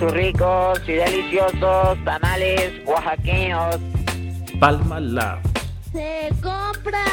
[0.00, 3.76] sus ricos y deliciosos tamales oaxaqueños.
[4.58, 5.40] Palma Lab.
[5.92, 7.04] Se compra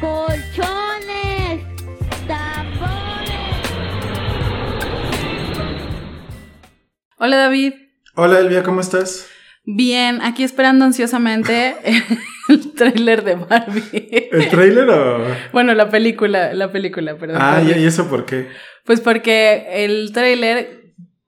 [0.00, 1.64] colchones,
[2.28, 3.66] tapones.
[7.18, 7.72] Hola David.
[8.14, 9.26] Hola Elvia, ¿cómo estás?
[9.64, 11.74] Bien, aquí esperando ansiosamente
[12.48, 14.28] el tráiler de Barbie.
[14.30, 15.26] ¿El tráiler o...?
[15.52, 17.38] Bueno, la película, la película, perdón.
[17.40, 18.46] Ah, ¿y eso por qué?
[18.84, 20.75] Pues porque el tráiler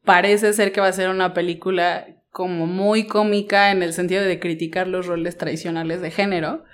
[0.08, 4.40] parece ser que va a ser una película como muy cómica en el sentido de
[4.40, 6.64] criticar los roles tradicionales de género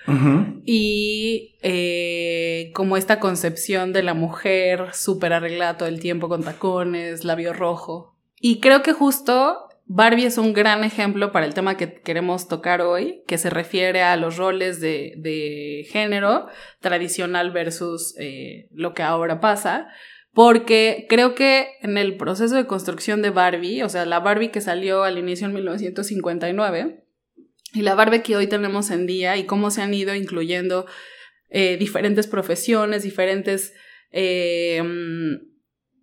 [0.64, 7.24] y eh, como esta concepción de la mujer súper arreglada todo el tiempo con tacones,
[7.24, 8.16] labio rojo.
[8.38, 12.82] Y creo que justo Barbie es un gran ejemplo para el tema que queremos tocar
[12.82, 16.46] hoy, que se refiere a los roles de, de género
[16.78, 19.88] tradicional versus eh, lo que ahora pasa.
[20.34, 24.60] Porque creo que en el proceso de construcción de Barbie, o sea, la Barbie que
[24.60, 27.04] salió al inicio en 1959
[27.72, 30.86] y la Barbie que hoy tenemos en día y cómo se han ido incluyendo
[31.50, 33.74] eh, diferentes profesiones, diferentes
[34.10, 34.82] eh,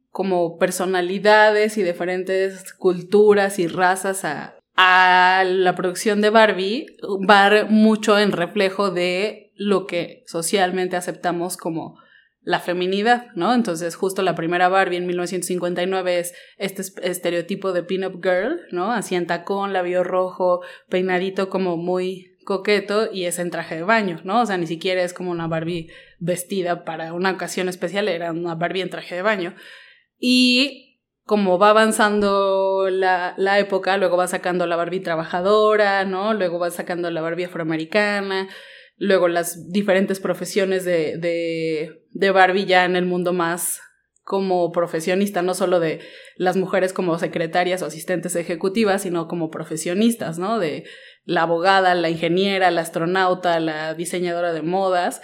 [0.09, 6.85] como personalidades y diferentes culturas y razas a, a la producción de Barbie,
[7.29, 11.97] va mucho en reflejo de lo que socialmente aceptamos como
[12.43, 13.53] la feminidad, ¿no?
[13.53, 18.91] Entonces, justo la primera Barbie en 1959 es este es- estereotipo de pin-up girl, ¿no?
[18.91, 24.19] Así en tacón, labio rojo, peinadito como muy coqueto y es en traje de baño,
[24.23, 24.41] ¿no?
[24.41, 28.55] O sea, ni siquiera es como una Barbie vestida para una ocasión especial, era una
[28.55, 29.55] Barbie en traje de baño.
[30.17, 36.33] Y como va avanzando la, la época, luego va sacando la Barbie trabajadora, ¿no?
[36.33, 38.49] Luego va sacando la Barbie afroamericana,
[38.97, 43.81] luego las diferentes profesiones de, de Barbie ya en el mundo más
[44.23, 45.99] como profesionista, no solo de
[46.35, 50.59] las mujeres como secretarias o asistentes ejecutivas, sino como profesionistas, ¿no?
[50.59, 50.85] De
[51.25, 55.21] la abogada, la ingeniera, la astronauta, la diseñadora de modas.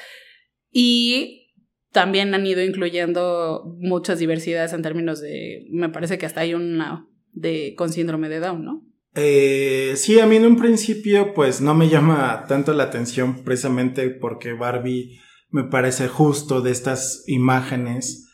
[0.71, 1.53] Y
[1.91, 7.07] también han ido incluyendo muchas diversidades en términos de, me parece que hasta hay una
[7.31, 8.83] de con síndrome de Down, ¿no?
[9.15, 14.09] Eh, sí, a mí en un principio pues no me llama tanto la atención precisamente
[14.09, 15.19] porque Barbie
[15.49, 18.25] me parece justo de estas imágenes,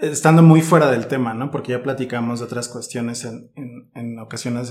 [0.00, 1.50] estando muy fuera del tema, ¿no?
[1.50, 3.50] Porque ya platicamos de otras cuestiones en,
[3.94, 4.70] en- ocasiones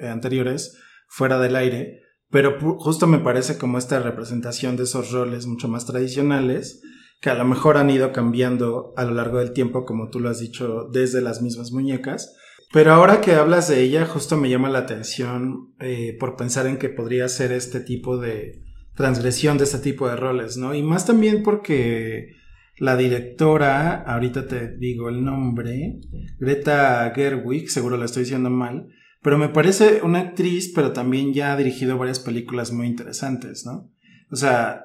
[0.00, 0.76] eh, anteriores,
[1.08, 5.86] fuera del aire, pero justo me parece como esta representación de esos roles mucho más
[5.86, 6.82] tradicionales
[7.20, 10.28] que a lo mejor han ido cambiando a lo largo del tiempo, como tú lo
[10.28, 12.34] has dicho, desde las mismas muñecas.
[12.72, 16.78] Pero ahora que hablas de ella, justo me llama la atención eh, por pensar en
[16.78, 18.62] que podría ser este tipo de
[18.98, 20.74] transgresión de este tipo de roles, ¿no?
[20.74, 22.34] Y más también porque
[22.78, 26.00] la directora, ahorita te digo el nombre,
[26.40, 28.88] Greta Gerwig, seguro la estoy diciendo mal,
[29.22, 33.88] pero me parece una actriz, pero también ya ha dirigido varias películas muy interesantes, ¿no?
[34.32, 34.84] O sea,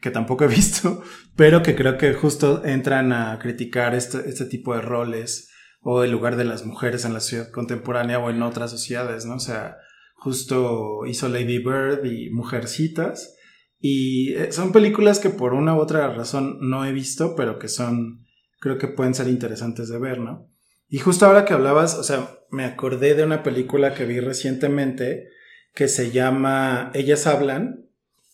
[0.00, 1.00] que tampoco he visto,
[1.36, 5.50] pero que creo que justo entran a criticar este, este tipo de roles
[5.82, 9.36] o el lugar de las mujeres en la sociedad contemporánea o en otras sociedades, ¿no?
[9.36, 9.76] O sea,
[10.16, 13.36] justo hizo Lady Bird y Mujercitas.
[13.84, 17.66] Y eh, son películas que por una u otra razón no he visto, pero que
[17.66, 18.24] son,
[18.60, 20.48] creo que pueden ser interesantes de ver, ¿no?
[20.88, 25.30] Y justo ahora que hablabas, o sea, me acordé de una película que vi recientemente
[25.74, 27.88] que se llama Ellas Hablan,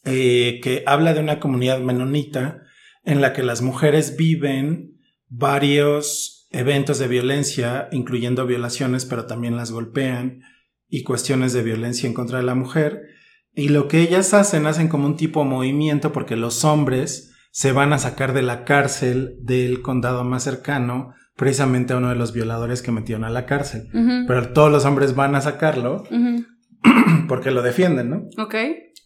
[0.05, 2.63] eh, que habla de una comunidad menonita
[3.05, 9.71] en la que las mujeres viven varios eventos de violencia, incluyendo violaciones, pero también las
[9.71, 10.43] golpean
[10.89, 13.03] y cuestiones de violencia en contra de la mujer.
[13.59, 17.73] Y lo que ellas hacen, hacen como un tipo de movimiento porque los hombres se
[17.73, 22.33] van a sacar de la cárcel del condado más cercano, precisamente a uno de los
[22.33, 23.89] violadores que metieron a la cárcel.
[24.29, 26.05] Pero todos los hombres van a sacarlo
[27.29, 28.29] porque lo defienden, ¿no?
[28.41, 28.55] Ok.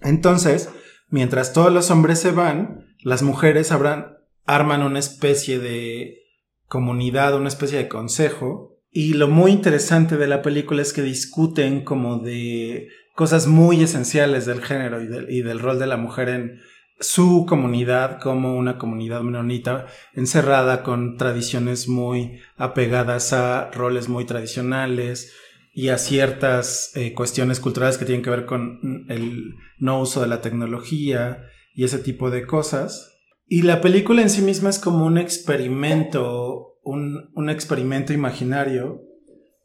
[0.03, 0.69] Entonces,
[1.09, 6.19] mientras todos los hombres se van, las mujeres habrán, arman una especie de
[6.67, 8.83] comunidad, una especie de consejo.
[8.91, 14.47] Y lo muy interesante de la película es que discuten como de cosas muy esenciales
[14.47, 16.61] del género y del, rol de la mujer en
[17.01, 25.33] su comunidad como una comunidad menonita encerrada con tradiciones muy apegadas a roles muy tradicionales
[25.75, 30.29] y a ciertas eh, cuestiones culturales que tienen que ver con el no uso de
[30.29, 31.43] la tecnología
[31.75, 33.19] y ese tipo de cosas.
[33.47, 39.01] Y la película en sí misma es como un experimento, un, un experimento imaginario,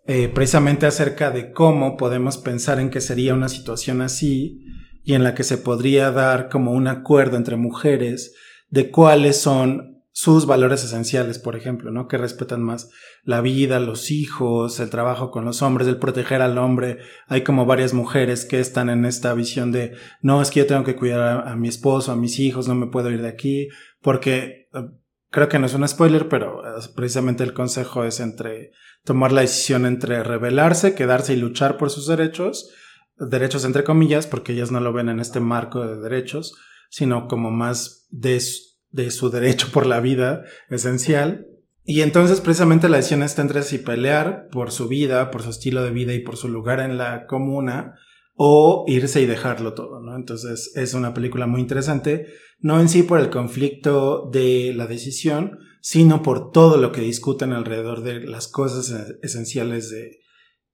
[0.08, 4.64] eh, precisamente acerca de cómo podemos pensar en que sería una situación así
[5.04, 8.34] y en la que se podría dar como un acuerdo entre mujeres
[8.70, 12.08] de cuáles son sus valores esenciales, por ejemplo, ¿no?
[12.08, 12.90] Que respetan más
[13.24, 16.98] la vida, los hijos, el trabajo con los hombres, el proteger al hombre.
[17.28, 19.94] Hay como varias mujeres que están en esta visión de,
[20.24, 22.88] no, es que yo tengo que cuidar a, mi esposo, a mis hijos, no me
[22.88, 23.68] puedo ir de aquí,
[24.02, 24.90] porque eh,
[25.38, 28.72] creo que no es un spoiler, pero eh, precisamente el consejo es entre
[29.04, 32.72] tomar la decisión entre rebelarse, quedarse y luchar por sus derechos,
[33.20, 36.56] derechos entre comillas, porque ellas no lo ven en este marco de derechos,
[36.90, 38.42] sino como más de
[38.90, 40.42] de su derecho por la vida
[40.72, 41.46] esencial.
[41.84, 45.84] Y entonces precisamente la decisión está entre si pelear por su vida, por su estilo
[45.84, 47.94] de vida y por su lugar en la comuna,
[48.38, 50.16] o irse y dejarlo todo, ¿no?
[50.16, 52.28] Entonces es una película muy interesante,
[52.60, 57.52] no en sí por el conflicto de la decisión, sino por todo lo que discuten
[57.52, 58.94] alrededor de las cosas
[59.24, 60.20] esenciales de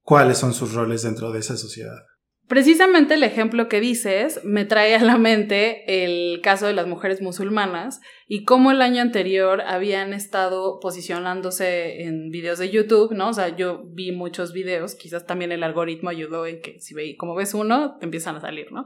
[0.02, 2.02] cuáles son sus roles dentro de esa sociedad.
[2.48, 7.22] Precisamente el ejemplo que dices me trae a la mente el caso de las mujeres
[7.22, 13.30] musulmanas y cómo el año anterior habían estado posicionándose en videos de YouTube, ¿no?
[13.30, 17.16] O sea, yo vi muchos videos, quizás también el algoritmo ayudó en que si ve,
[17.18, 18.86] como ves uno, te empiezan a salir, ¿no?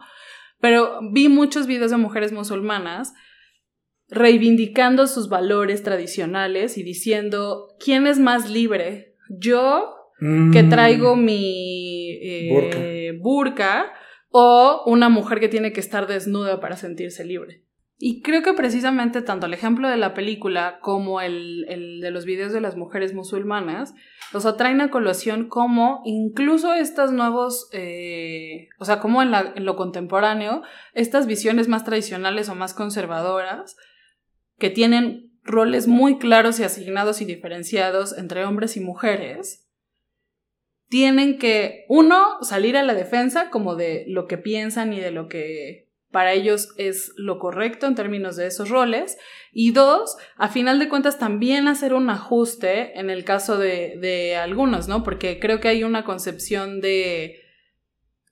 [0.59, 3.13] Pero vi muchos videos de mujeres musulmanas
[4.07, 9.15] reivindicando sus valores tradicionales y diciendo, ¿quién es más libre?
[9.29, 10.69] ¿Yo que mm.
[10.69, 13.91] traigo mi eh, burka.
[14.29, 17.63] o una mujer que tiene que estar desnuda para sentirse libre.
[17.99, 21.65] Y creo que precisamente tanto el ejemplo de la película como el,
[21.99, 23.95] de los videos de las mujeres musulmanas
[24.31, 29.75] los atraen a colación como incluso estas nuevos, eh, o sea, como en, en lo
[29.75, 30.61] contemporáneo,
[30.93, 33.75] estas visiones más tradicionales o más conservadoras
[34.59, 39.66] que tienen roles muy claros y asignados y diferenciados entre hombres y mujeres,
[40.89, 45.27] tienen que, uno, salir a la defensa como de lo que piensan y de lo
[45.27, 49.17] que para ellos es lo correcto en términos de esos roles.
[49.51, 54.37] Y dos, a final de cuentas también hacer un ajuste en el caso de, de
[54.37, 55.03] algunos, ¿no?
[55.03, 57.41] Porque creo que hay una concepción de,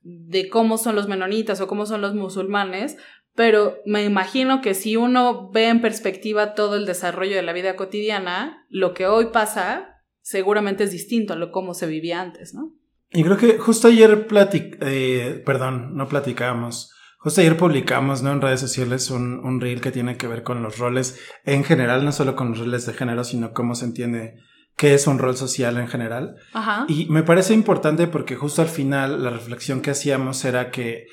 [0.01, 2.97] de cómo son los menonitas o cómo son los musulmanes,
[3.35, 7.75] pero me imagino que si uno ve en perspectiva todo el desarrollo de la vida
[7.75, 9.94] cotidiana, lo que hoy pasa
[10.25, 12.73] seguramente es distinto a lo cómo se vivía antes, ¿no?
[13.11, 16.91] Y creo que justo ayer platic eh, perdón, no platicamos.
[17.19, 18.31] Justo ayer publicamos ¿no?
[18.31, 22.03] en redes sociales un, un reel que tiene que ver con los roles en general,
[22.03, 24.39] no solo con los roles de género, sino cómo se entiende
[24.75, 26.37] qué es un rol social en general.
[26.53, 26.85] Ajá.
[26.87, 31.05] Y me parece importante porque justo al final la reflexión que hacíamos era que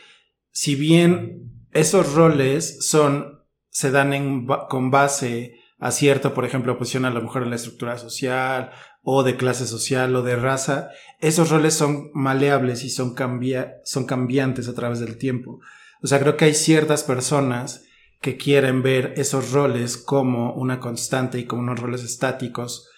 [0.51, 7.05] si bien esos roles son, se dan en, con base a cierta, por ejemplo, posición
[7.05, 8.71] a la mujer en la estructura social
[9.03, 10.91] o de clase social o de raza,
[11.21, 15.61] esos roles son maleables y son, cambia son cambiantes a través del tiempo.
[16.03, 17.85] O sea, creo que hay ciertas personas
[18.21, 22.89] que quieren ver esos roles como una constante y como unos roles estáticos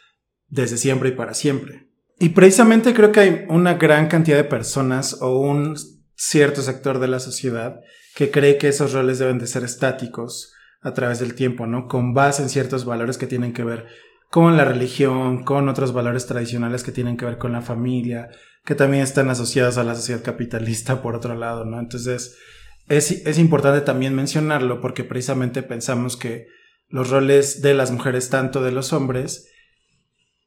[0.49, 1.89] desde siempre y para siempre.
[2.19, 5.77] Y precisamente creo que hay una gran cantidad de personas o un
[6.15, 7.81] cierto sector de la sociedad
[8.15, 11.89] que cree que esos roles deben de ser estáticos a través del tiempo, ¿no?
[11.89, 13.87] Con base en ciertos valores que tienen que ver
[14.35, 18.31] con la religión, con otros valores tradicionales que tienen que ver con la familia,
[18.65, 21.79] que también están asociados a la sociedad capitalista por otro lado, ¿no?
[21.79, 22.37] Entonces,
[22.89, 26.49] es, es importante también mencionarlo porque precisamente pensamos que
[26.89, 29.53] los roles de las mujeres, tanto de los hombres,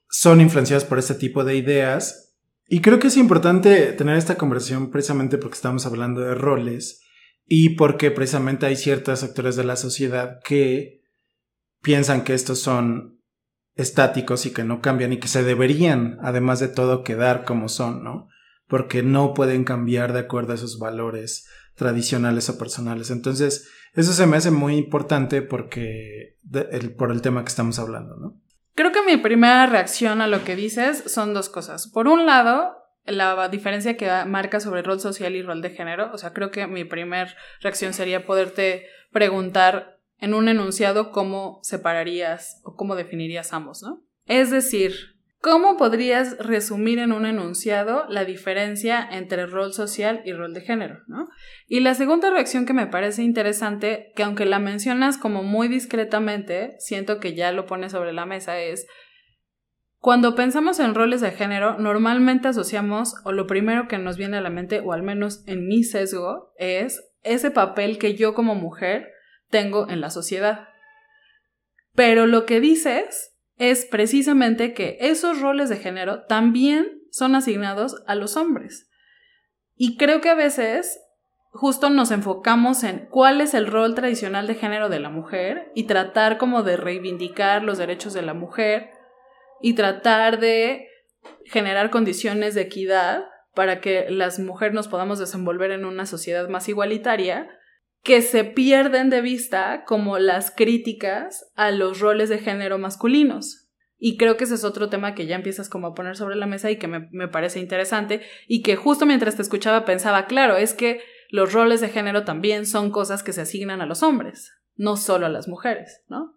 [0.09, 2.35] son influenciados por este tipo de ideas.
[2.67, 7.03] Y creo que es importante tener esta conversación precisamente porque estamos hablando de roles
[7.45, 11.03] y porque precisamente hay ciertos sectores de la sociedad que
[11.81, 13.16] piensan que estos son
[13.77, 18.03] estáticos y que no cambian y que se deberían, además de todo, quedar como son,
[18.03, 18.27] ¿no?
[18.67, 23.11] Porque no pueden cambiar de acuerdo a esos valores tradicionales o personales.
[23.11, 26.37] Entonces, eso se me hace muy importante porque
[26.97, 28.41] por el tema que estamos hablando, ¿no?
[28.75, 31.87] Creo que mi primera reacción a lo que dices son dos cosas.
[31.87, 36.11] Por un lado, la diferencia que marca sobre rol social y rol de género.
[36.13, 42.61] O sea, creo que mi primera reacción sería poderte preguntar en un enunciado cómo separarías
[42.63, 44.03] o cómo definirías ambos, ¿no?
[44.25, 44.93] Es decir,
[45.39, 50.99] ¿cómo podrías resumir en un enunciado la diferencia entre rol social y rol de género,
[51.07, 51.27] ¿no?
[51.67, 56.75] Y la segunda reacción que me parece interesante, que aunque la mencionas como muy discretamente,
[56.79, 58.87] siento que ya lo pones sobre la mesa, es
[59.99, 64.41] cuando pensamos en roles de género, normalmente asociamos, o lo primero que nos viene a
[64.41, 69.11] la mente, o al menos en mi sesgo, es ese papel que yo como mujer
[69.49, 70.69] tengo en la sociedad.
[71.95, 78.15] Pero lo que dices es precisamente que esos roles de género también son asignados a
[78.15, 78.89] los hombres.
[79.75, 80.99] Y creo que a veces
[81.51, 85.83] justo nos enfocamos en cuál es el rol tradicional de género de la mujer y
[85.83, 88.91] tratar como de reivindicar los derechos de la mujer
[89.61, 90.87] y tratar de
[91.45, 93.25] generar condiciones de equidad
[93.55, 97.49] para que las mujeres nos podamos desenvolver en una sociedad más igualitaria,
[98.07, 103.67] que se pierden de vista como las críticas a los roles de género masculinos.
[103.97, 106.47] Y creo que ese es otro tema que ya empiezas como a poner sobre la
[106.47, 110.55] mesa y que me, me parece interesante y que justo mientras te escuchaba pensaba, claro,
[110.55, 114.53] es que los roles de género también son cosas que se asignan a los hombres,
[114.77, 116.33] no solo a las mujeres, ¿no?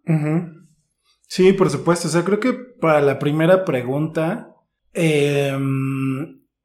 [1.28, 2.08] Sí, por supuesto.
[2.08, 4.56] O sea, creo que para la primera pregunta,
[4.92, 5.56] eh,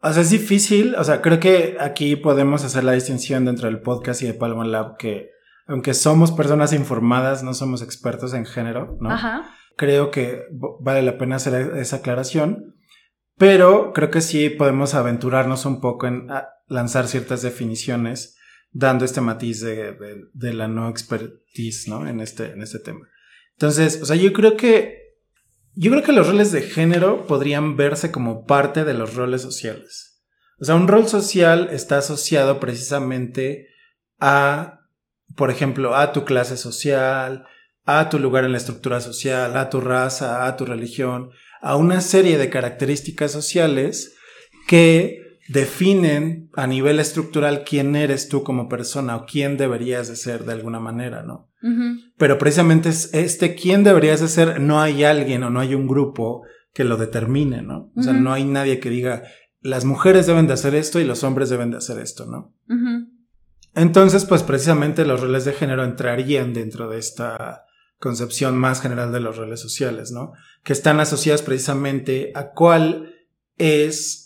[0.05, 0.95] o sea, es difícil.
[0.95, 4.65] O sea, creo que aquí podemos hacer la distinción dentro del podcast y de Palma
[4.65, 5.31] Lab que
[5.67, 9.11] aunque somos personas informadas, no somos expertos en género, ¿no?
[9.11, 9.51] Ajá.
[9.77, 10.43] Creo que
[10.79, 12.75] vale la pena hacer esa aclaración.
[13.37, 16.27] Pero creo que sí podemos aventurarnos un poco en
[16.67, 18.37] lanzar ciertas definiciones,
[18.71, 19.97] dando este matiz de,
[20.33, 22.07] de, la no expertise, ¿no?
[22.07, 23.01] En este, en este tema.
[23.53, 25.04] Entonces, o sea, yo creo que.
[25.77, 30.23] Yo creo que los roles de género podrían verse como parte de los roles sociales.
[30.59, 33.67] O sea, un rol social está asociado precisamente
[34.19, 34.79] a,
[35.35, 37.45] por ejemplo, a tu clase social,
[37.83, 41.99] a tu lugar en la estructura social, a tu raza, a tu religión, a una
[41.99, 44.15] serie de características sociales
[44.67, 50.45] que definen a nivel estructural quién eres tú como persona o quién deberías de ser
[50.45, 51.49] de alguna manera, ¿no?
[52.17, 55.87] Pero precisamente es este quién deberías de ser, no hay alguien o no hay un
[55.87, 57.91] grupo que lo determine, ¿no?
[57.95, 59.23] O sea, no hay nadie que diga,
[59.61, 62.53] las mujeres deben de hacer esto y los hombres deben de hacer esto, ¿no?
[63.73, 67.63] Entonces, pues precisamente los roles de género entrarían dentro de esta
[67.97, 70.33] concepción más general de los roles sociales, ¿no?
[70.63, 73.15] Que están asociadas precisamente a cuál
[73.57, 74.24] es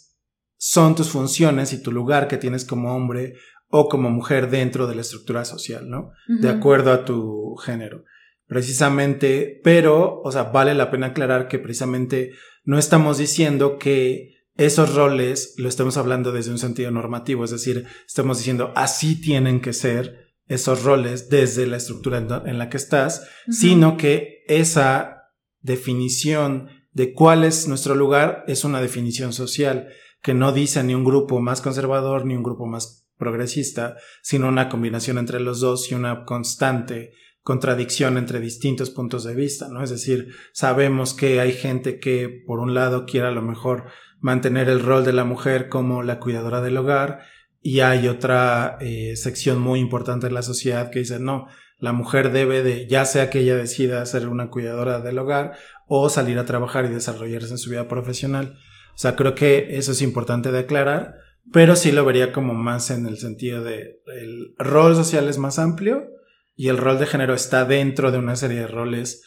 [0.59, 3.35] son tus funciones y tu lugar que tienes como hombre
[3.69, 6.11] o como mujer dentro de la estructura social, ¿no?
[6.27, 8.03] De acuerdo a tu género.
[8.45, 12.33] Precisamente, pero, o sea, vale la pena aclarar que precisamente
[12.65, 17.85] no estamos diciendo que esos roles lo estemos hablando desde un sentido normativo, es decir,
[18.05, 23.25] estamos diciendo así tienen que ser esos roles desde la estructura en, la que estás,
[23.49, 25.29] sino que esa
[25.61, 29.87] definición de cuál es nuestro lugar es una definición social
[30.21, 34.69] que no dice ni un grupo más conservador ni un grupo más progresista, sino una
[34.69, 39.83] combinación entre los dos y una constante contradicción entre distintos puntos de vista, ¿no?
[39.83, 43.85] Es decir, sabemos que hay gente que, por un lado, quiere a lo mejor
[44.19, 47.21] mantener el rol de la mujer como la cuidadora del hogar,
[47.61, 51.47] y hay otra eh, sección muy importante de la sociedad que dice, no,
[51.77, 55.57] la mujer debe de, ya sea que ella decida ser una cuidadora del hogar
[55.87, 58.57] o salir a trabajar y desarrollarse en su vida profesional.
[58.99, 61.15] O sea, creo que eso es importante de aclarar,
[61.53, 65.57] pero sí lo vería como más en el sentido de el rol social es más
[65.57, 66.09] amplio
[66.53, 69.23] y el rol de género está dentro de una serie de roles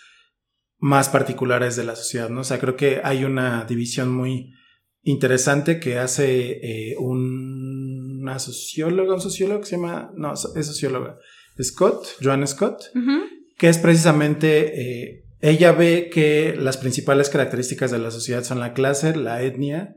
[0.76, 2.40] más particulares de la sociedad, ¿no?
[2.40, 4.52] O sea, creo que hay una división muy
[5.04, 11.16] interesante que hace eh, una socióloga, un sociólogo que se llama, no, es socióloga,
[11.62, 12.90] Scott, Joan Scott,
[13.56, 18.72] que es precisamente eh, ella ve que las principales características de la sociedad son la
[18.72, 19.96] clase, la etnia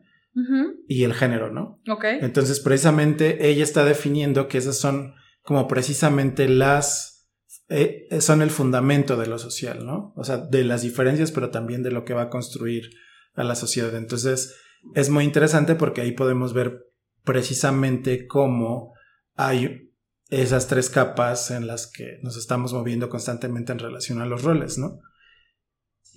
[0.88, 1.80] y el género, ¿no?
[1.88, 2.04] Ok.
[2.20, 7.30] Entonces, precisamente, ella está definiendo que esas son como precisamente las...
[7.70, 10.14] Eh, son el fundamento de lo social, ¿no?
[10.18, 12.90] O sea, de las diferencias, pero también de lo que va a construir
[13.36, 13.96] a la sociedad.
[13.96, 14.56] Entonces,
[14.96, 16.88] es muy interesante porque ahí podemos ver
[17.24, 18.94] precisamente cómo
[19.36, 19.94] hay
[20.30, 24.80] esas tres capas en las que nos estamos moviendo constantemente en relación a los roles,
[24.80, 25.02] ¿no?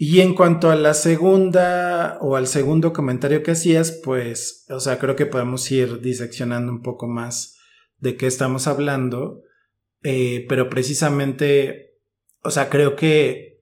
[0.00, 5.00] Y en cuanto a la segunda o al segundo comentario que hacías, pues, o sea,
[5.00, 7.58] creo que podemos ir diseccionando un poco más
[7.98, 9.42] de qué estamos hablando,
[10.04, 11.96] eh, pero precisamente,
[12.44, 13.60] o sea, creo que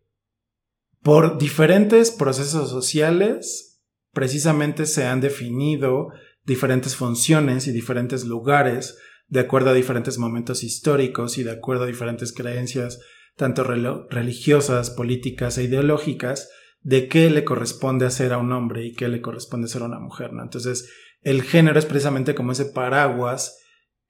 [1.02, 3.80] por diferentes procesos sociales,
[4.12, 6.08] precisamente se han definido
[6.44, 11.86] diferentes funciones y diferentes lugares de acuerdo a diferentes momentos históricos y de acuerdo a
[11.86, 13.00] diferentes creencias
[13.36, 16.50] tanto religiosas, políticas e ideológicas,
[16.80, 19.98] de qué le corresponde hacer a un hombre y qué le corresponde hacer a una
[19.98, 20.42] mujer, ¿no?
[20.42, 20.90] Entonces,
[21.22, 23.58] el género es precisamente como ese paraguas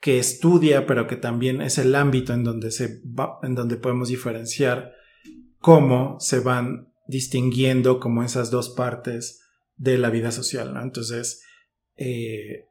[0.00, 4.08] que estudia, pero que también es el ámbito en donde se va, en donde podemos
[4.08, 4.92] diferenciar
[5.58, 9.40] cómo se van distinguiendo como esas dos partes
[9.76, 10.82] de la vida social, ¿no?
[10.82, 11.42] Entonces,
[11.96, 12.66] eh,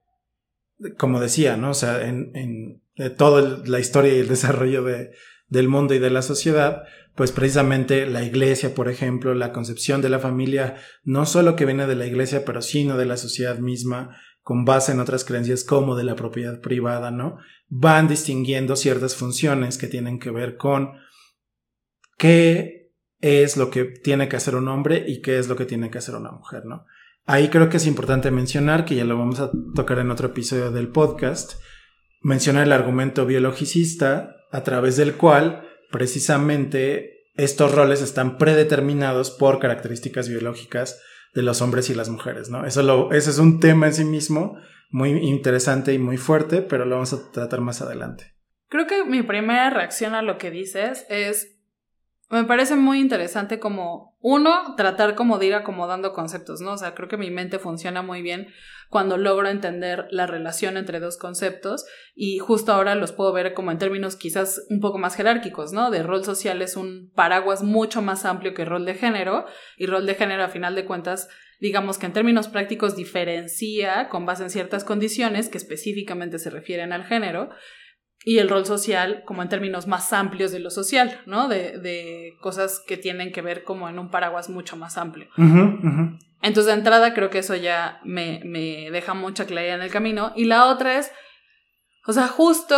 [0.97, 1.71] como decía, ¿no?
[1.71, 5.11] O sea, en, en toda la historia y el desarrollo de,
[5.47, 6.83] del mundo y de la sociedad,
[7.15, 11.87] pues precisamente la iglesia, por ejemplo, la concepción de la familia, no solo que viene
[11.87, 15.95] de la iglesia, pero sino de la sociedad misma, con base en otras creencias como
[15.95, 17.37] de la propiedad privada, ¿no?
[17.67, 20.93] van distinguiendo ciertas funciones que tienen que ver con
[22.17, 25.89] qué es lo que tiene que hacer un hombre y qué es lo que tiene
[25.89, 26.85] que hacer una mujer, ¿no?
[27.25, 30.71] Ahí creo que es importante mencionar, que ya lo vamos a tocar en otro episodio
[30.71, 31.53] del podcast,
[32.21, 40.29] mencionar el argumento biologicista a través del cual precisamente estos roles están predeterminados por características
[40.29, 41.01] biológicas
[41.33, 42.65] de los hombres y las mujeres, ¿no?
[42.65, 44.57] Eso ese es un tema en sí mismo
[44.89, 48.33] muy interesante y muy fuerte, pero lo vamos a tratar más adelante.
[48.69, 51.55] Creo que mi primera reacción a lo que dices es
[52.29, 56.73] me parece muy interesante como, uno, tratar como de ir acomodando conceptos, ¿no?
[56.73, 58.47] O sea, creo que mi mente funciona muy bien
[58.95, 61.85] cuando logro entender la relación entre dos conceptos
[62.15, 65.91] y justo ahora los puedo ver como en términos quizás un poco más jerárquicos, ¿no?
[65.91, 70.05] De rol social es un paraguas mucho más amplio que rol de género y rol
[70.05, 71.27] de género a final de cuentas
[71.59, 76.93] digamos que en términos prácticos diferencia con base en ciertas condiciones que específicamente se refieren
[76.93, 77.49] al género
[78.27, 81.47] y el rol social como en términos más amplios de lo social, ¿no?
[81.47, 85.27] De, de cosas que tienen que ver como en un paraguas mucho más amplio.
[86.41, 90.33] Entonces, de entrada, creo que eso ya me, me deja mucha claridad en el camino.
[90.35, 91.11] Y la otra es,
[92.07, 92.75] o sea, justo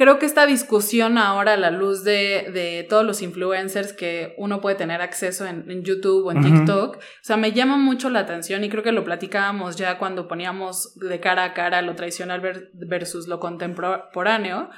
[0.00, 4.62] creo que esta discusión ahora a la luz de, de, todos los influencers que uno
[4.62, 8.64] puede tener acceso en, YouTube o en TikTok, o sea, me llama mucho la atención
[8.64, 12.40] y creo que lo platicábamos ya cuando poníamos de cara a cara lo tradicional
[12.72, 14.70] versus lo contemporáneo,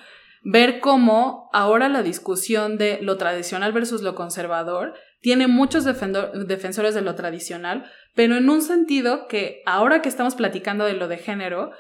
[0.42, 7.00] ver cómo ahora la discusión de lo tradicional versus lo conservador tiene muchos defensores de
[7.00, 11.70] lo tradicional, pero en un sentido que ahora que estamos platicando de lo de género,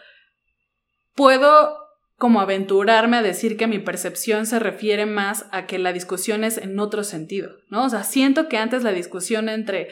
[1.16, 1.81] puedo
[2.22, 6.56] como aventurarme a decir que mi percepción se refiere más a que la discusión es
[6.56, 7.84] en otro sentido, ¿no?
[7.84, 9.88] O sea, siento que antes la discusión entre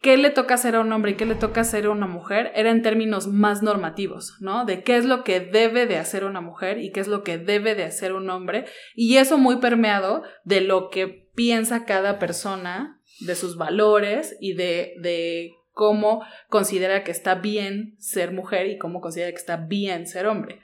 [0.00, 2.52] qué le toca hacer a un hombre y qué le toca hacer a una mujer
[2.54, 4.64] era en términos más normativos, ¿no?
[4.66, 7.38] De qué es lo que debe de hacer una mujer y qué es lo que
[7.38, 13.02] debe de hacer un hombre, y eso muy permeado de lo que piensa cada persona,
[13.18, 19.02] de sus valores y de, de cómo considera que está bien ser mujer y cómo
[19.02, 20.62] considera que está bien ser hombre.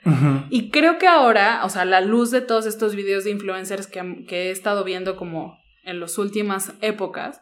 [0.49, 3.85] Y creo que ahora, o sea, a la luz de todos estos videos de influencers
[3.85, 7.41] que, que he estado viendo como en las últimas épocas,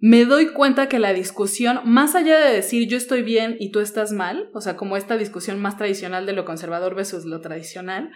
[0.00, 3.78] me doy cuenta que la discusión, más allá de decir yo estoy bien y tú
[3.78, 8.10] estás mal, o sea, como esta discusión más tradicional de lo conservador versus lo tradicional,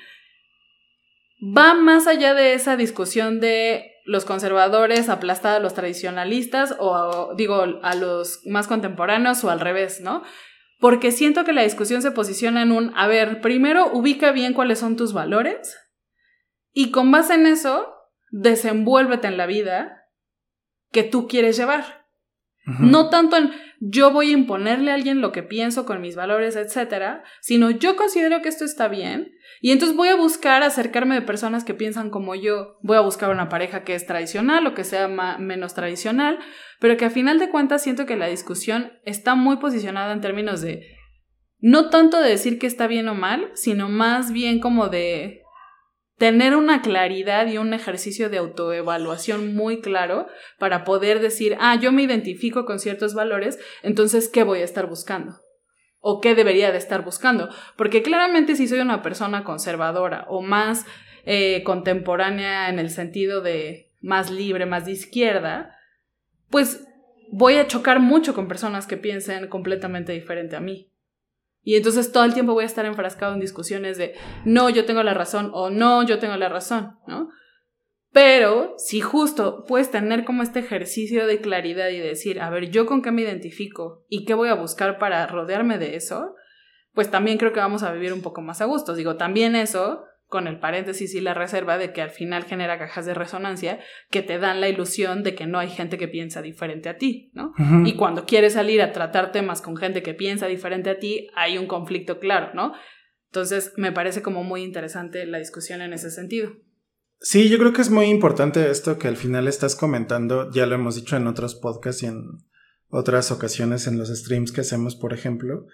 [1.41, 7.65] va más allá de esa discusión de los conservadores aplastar a los tradicionalistas o, digo,
[7.83, 10.23] a los más contemporáneos o al revés, ¿no?
[10.79, 14.81] Porque siento que la discusión se posiciona en un, a ver, primero ubica bien cuáles
[14.81, 15.79] son tus valores
[16.73, 17.95] y con base en eso,
[18.31, 20.09] desenvuélvete en la vida
[20.91, 22.07] que tú quieres llevar.
[22.65, 23.53] No tanto en
[23.85, 27.97] yo voy a imponerle a alguien lo que pienso con mis valores, etcétera, sino yo
[27.97, 32.09] considero que esto está bien y entonces voy a buscar acercarme de personas que piensan
[32.09, 36.39] como yo, voy a buscar una pareja que es tradicional o que sea menos tradicional,
[36.79, 40.61] pero que a final de cuentas siento que la discusión está muy posicionada en términos
[40.61, 40.87] de
[41.59, 45.42] no tanto de decir que está bien o mal, sino más bien como de
[46.23, 51.91] tener una claridad y un ejercicio de autoevaluación muy claro para poder decir, ah, yo
[51.91, 55.41] me identifico con ciertos valores, entonces, ¿qué voy a estar buscando?
[56.05, 57.49] o qué debería de estar buscando.
[57.77, 60.87] Porque claramente si soy una persona conservadora o más
[61.25, 65.77] eh, contemporánea en el sentido de más libre, más de izquierda,
[66.51, 66.87] pues
[67.33, 70.92] voy a chocar mucho con personas que piensen completamente diferente a mí.
[71.63, 75.03] Y entonces todo el tiempo voy a estar enfrascado en discusiones de no, yo tengo
[75.03, 77.29] la razón o no, yo tengo la razón, ¿no?
[78.13, 82.85] Pero si justo puedes tener como este ejercicio de claridad y decir, a ver, yo
[82.85, 86.35] con qué me identifico y qué voy a buscar para rodearme de eso,
[86.93, 88.95] pues también creo que vamos a vivir un poco más a gusto.
[88.95, 93.05] Digo, también eso, con el paréntesis y la reserva de que al final genera cajas
[93.05, 96.89] de resonancia que te dan la ilusión de que no hay gente que piensa diferente
[96.89, 97.53] a ti, ¿no?
[97.85, 101.59] Y cuando quieres salir a tratar temas con gente que piensa diferente a ti, hay
[101.59, 102.73] un conflicto claro, ¿no?
[103.27, 106.51] Entonces, me parece como muy interesante la discusión en ese sentido.
[107.21, 110.77] Sí, yo creo que es muy importante esto que al final estás comentando, ya lo
[110.77, 112.25] hemos dicho en otros podcasts y en
[112.89, 115.67] otras ocasiones en los streams que hacemos, por ejemplo,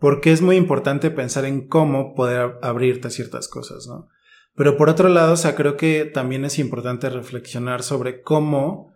[0.00, 4.08] porque es muy importante pensar en cómo poder abrirte a ciertas cosas, ¿no?
[4.56, 8.92] Pero por otro lado, o sea, creo que también es importante reflexionar sobre cómo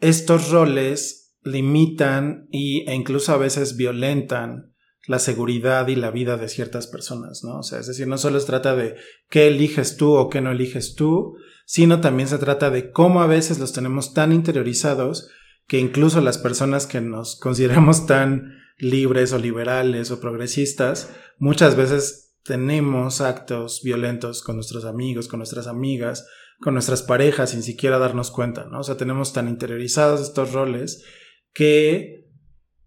[0.00, 4.74] estos roles limitan y, e incluso a veces violentan
[5.06, 7.58] la seguridad y la vida de ciertas personas, ¿no?
[7.58, 8.96] O sea, es decir, no solo se trata de
[9.28, 11.36] qué eliges tú o qué no eliges tú,
[11.66, 15.30] sino también se trata de cómo a veces los tenemos tan interiorizados
[15.66, 22.36] que incluso las personas que nos consideramos tan libres o liberales o progresistas, muchas veces
[22.42, 26.26] tenemos actos violentos con nuestros amigos, con nuestras amigas,
[26.60, 28.80] con nuestras parejas sin siquiera darnos cuenta, ¿no?
[28.80, 31.04] O sea, tenemos tan interiorizados estos roles
[31.52, 32.28] que,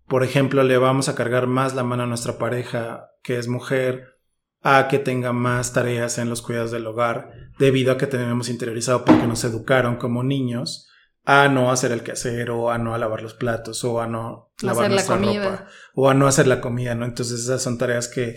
[0.07, 4.13] por ejemplo, le vamos a cargar más la mano a nuestra pareja que es mujer
[4.61, 9.05] a que tenga más tareas en los cuidados del hogar debido a que tenemos interiorizado
[9.05, 10.87] porque nos educaron como niños
[11.25, 14.85] a no hacer el quehacer o a no lavar los platos o a no lavar
[14.85, 15.49] Hacer la nuestra comida.
[15.51, 17.05] ropa o a no hacer la comida, ¿no?
[17.05, 18.35] Entonces esas son tareas que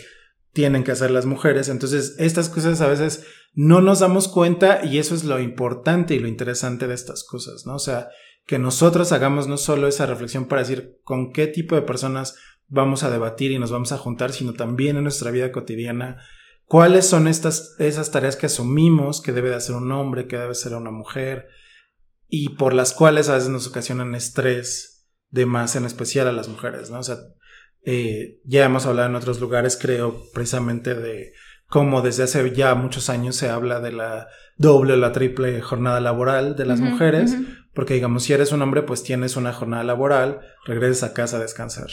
[0.53, 1.69] tienen que hacer las mujeres.
[1.69, 6.19] Entonces estas cosas a veces no nos damos cuenta y eso es lo importante y
[6.19, 7.75] lo interesante de estas cosas, ¿no?
[7.75, 8.09] O sea,
[8.47, 12.37] que nosotros hagamos no solo esa reflexión para decir con qué tipo de personas
[12.69, 16.19] vamos a debatir y nos vamos a juntar, sino también en nuestra vida cotidiana,
[16.65, 20.55] cuáles son estas, esas tareas que asumimos que debe de hacer un hombre, que debe
[20.55, 21.49] ser una mujer,
[22.29, 26.49] y por las cuales a veces nos ocasionan estrés de más, en especial a las
[26.49, 27.01] mujeres, ¿no?
[27.01, 27.17] O sea,
[27.85, 31.33] eh, ya hemos hablado en otros lugares, creo, precisamente de
[31.69, 36.01] cómo desde hace ya muchos años se habla de la doble o la triple jornada
[36.01, 37.37] laboral de las mujeres,
[37.75, 41.41] porque digamos, si eres un hombre, pues tienes una jornada laboral, regresas a casa a
[41.41, 41.89] descansar.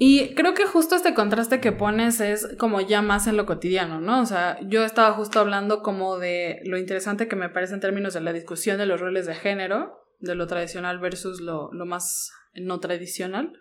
[0.00, 4.00] Y creo que justo este contraste que pones es como ya más en lo cotidiano,
[4.00, 4.20] ¿no?
[4.20, 8.14] O sea, yo estaba justo hablando como de lo interesante que me parece en términos
[8.14, 12.30] de la discusión de los roles de género, de lo tradicional versus lo, lo más
[12.54, 13.52] no tradicional.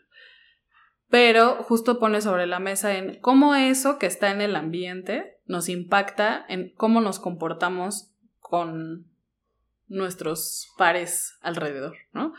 [1.09, 5.69] Pero justo pone sobre la mesa en cómo eso que está en el ambiente nos
[5.69, 9.07] impacta en cómo nos comportamos con
[9.87, 12.33] nuestros pares alrededor, ¿no?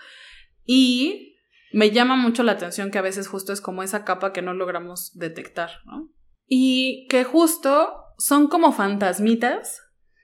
[0.64, 1.27] Y
[1.72, 4.54] me llama mucho la atención que a veces justo es como esa capa que no
[4.54, 6.10] logramos detectar, ¿no?
[6.46, 9.82] Y que justo son como fantasmitas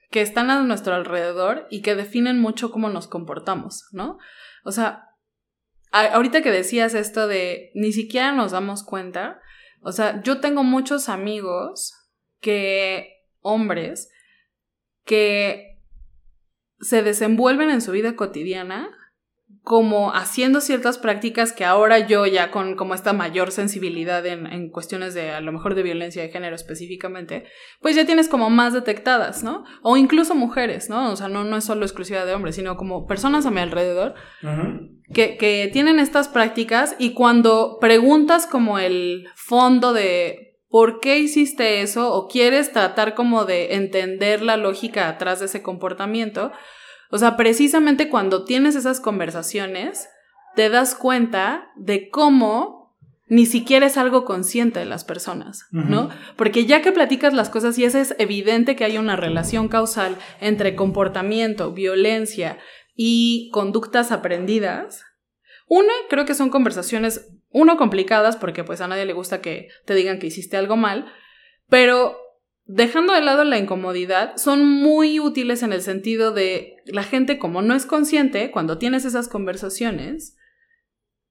[0.09, 4.17] que están a nuestro alrededor y que definen mucho cómo nos comportamos, ¿no?
[4.63, 5.09] O sea,
[5.91, 9.39] ahorita que decías esto de ni siquiera nos damos cuenta,
[9.81, 11.93] o sea, yo tengo muchos amigos
[12.41, 14.09] que, hombres,
[15.03, 15.79] que
[16.79, 18.89] se desenvuelven en su vida cotidiana
[19.65, 24.69] como haciendo ciertas prácticas que ahora yo ya con como esta mayor sensibilidad en, en
[24.69, 27.45] cuestiones de a lo mejor de violencia de género específicamente,
[27.81, 29.65] pues ya tienes como más detectadas, ¿no?
[29.81, 31.11] O incluso mujeres, ¿no?
[31.11, 34.13] O sea, no, no es solo exclusiva de hombres, sino como personas a mi alrededor
[35.11, 41.81] que, que tienen estas prácticas y cuando preguntas como el fondo de por qué hiciste
[41.81, 46.51] eso o quieres tratar como de entender la lógica atrás de ese comportamiento,
[47.11, 50.09] o sea, precisamente cuando tienes esas conversaciones,
[50.55, 52.95] te das cuenta de cómo
[53.27, 56.09] ni siquiera es algo consciente de las personas, ¿no?
[56.35, 60.15] Porque ya que platicas las cosas y es, es evidente que hay una relación causal
[60.39, 62.59] entre comportamiento, violencia
[62.95, 65.03] y conductas aprendidas,
[65.67, 69.95] una, creo que son conversaciones, uno, complicadas, porque pues a nadie le gusta que te
[69.95, 71.11] digan que hiciste algo mal,
[71.67, 72.17] pero
[72.65, 77.61] dejando de lado la incomodidad, son muy útiles en el sentido de la gente como
[77.61, 80.35] no es consciente, cuando tienes esas conversaciones,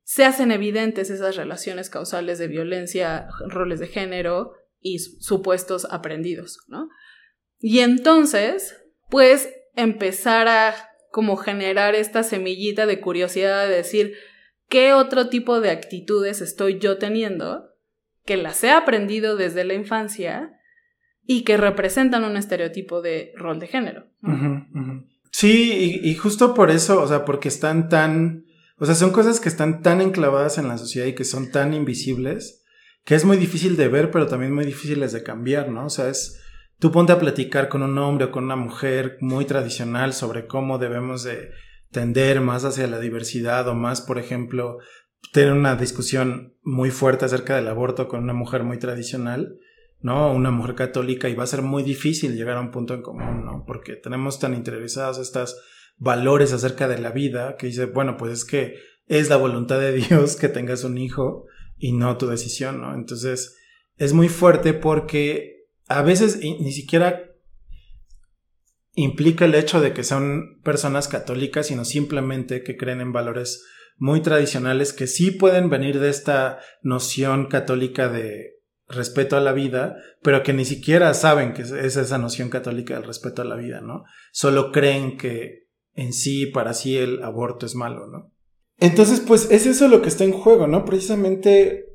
[0.05, 6.59] se hacen evidentes esas relaciones causales de violencia, roles de género y su- supuestos aprendidos,
[6.69, 6.89] ¿no?
[7.59, 8.77] Y entonces,
[9.09, 10.75] pues, empezar a
[11.11, 14.15] como generar esta semillita de curiosidad de decir,
[14.69, 17.71] ¿qué otro tipo de actitudes estoy yo teniendo
[18.25, 20.51] que las he aprendido desde la infancia
[21.27, 24.07] y que representan un estereotipo de rol de género?
[25.31, 28.45] Sí, y, y justo por eso, o sea, porque están tan,
[28.79, 31.75] o sea, son cosas que están tan enclavadas en la sociedad y que son tan
[31.75, 32.65] invisibles,
[33.05, 35.87] que es muy difícil de ver, pero también muy difíciles de cambiar, ¿no?
[35.87, 36.41] O sea, es,
[36.79, 40.79] tú ponte a platicar con un hombre o con una mujer muy tradicional sobre cómo
[40.79, 41.51] debemos de
[41.91, 44.79] tender más hacia la diversidad o más, por ejemplo,
[45.33, 49.59] tener una discusión muy fuerte acerca del aborto con una mujer muy tradicional,
[50.05, 50.31] ¿no?
[50.31, 53.47] Una mujer católica y va a ser muy difícil llegar a un punto en común,
[53.47, 53.65] ¿no?
[53.67, 55.59] Porque tenemos tan interiorizados estos
[55.97, 58.75] valores acerca de la vida que dice, bueno, pues es que
[59.07, 61.47] es la voluntad de Dios que tengas un hijo
[61.79, 62.95] y no tu decisión, ¿no?
[62.95, 63.57] Entonces
[63.97, 67.31] es muy fuerte porque a veces ni siquiera
[68.93, 73.65] implica el hecho de que son personas católicas, sino simplemente que creen en valores
[73.97, 78.54] muy tradicionales que sí pueden venir de esta noción católica de
[78.89, 82.95] respeto a la vida, pero que ni siquiera saben que es es esa noción católica
[82.95, 84.05] del respeto a la vida, ¿no?
[84.33, 88.33] Solo creen que en sí, para sí, el aborto es malo, ¿no?
[88.79, 90.85] Entonces, pues es eso lo que está en juego, ¿no?
[90.85, 91.87] Precisamente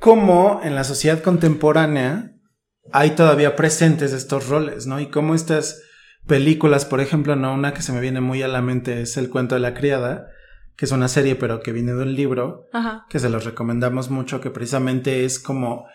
[0.00, 2.32] cómo en la sociedad contemporánea
[2.92, 5.00] hay todavía presentes estos roles, ¿no?
[5.00, 5.82] Y cómo estas
[6.26, 9.30] películas, por ejemplo, no una que se me viene muy a la mente es El
[9.30, 10.28] cuento de la criada,
[10.76, 13.06] que es una serie pero que viene de un libro, Ajá.
[13.08, 15.86] que se los recomendamos mucho, que precisamente es como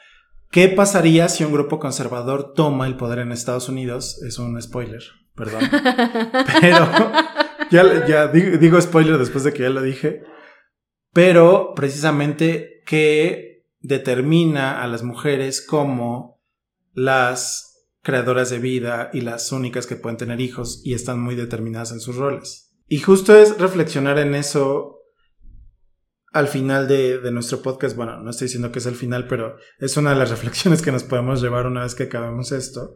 [0.52, 4.22] ¿Qué pasaría si un grupo conservador toma el poder en Estados Unidos?
[4.24, 5.04] Es un spoiler,
[5.36, 5.62] perdón.
[6.62, 6.90] Pero
[7.70, 10.24] ya, ya digo, digo spoiler después de que ya lo dije.
[11.14, 16.42] Pero precisamente que determina a las mujeres como
[16.94, 21.92] las creadoras de vida y las únicas que pueden tener hijos y están muy determinadas
[21.92, 22.74] en sus roles.
[22.88, 24.99] Y justo es reflexionar en eso
[26.32, 27.96] al final de, de, nuestro podcast.
[27.96, 30.92] Bueno, no estoy diciendo que es el final, pero es una de las reflexiones que
[30.92, 32.96] nos podemos llevar una vez que acabemos esto,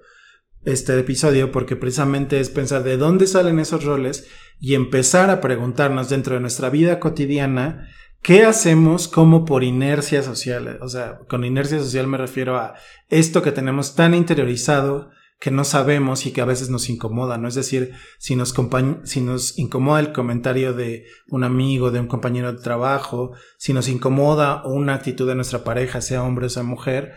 [0.65, 4.27] este episodio, porque precisamente es pensar de dónde salen esos roles
[4.59, 7.89] y empezar a preguntarnos dentro de nuestra vida cotidiana
[8.23, 10.79] ¿Qué hacemos como por inercia social?
[10.81, 12.75] O sea, con inercia social me refiero a
[13.09, 15.11] esto que tenemos tan interiorizado
[15.43, 17.49] que no sabemos y que a veces nos incomoda, ¿no?
[17.49, 18.55] Es decir, si nos,
[19.03, 23.89] si nos incomoda el comentario de un amigo, de un compañero de trabajo, si nos
[23.89, 27.15] incomoda una actitud de nuestra pareja, sea hombre o sea mujer,